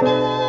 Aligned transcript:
Bye. 0.00 0.39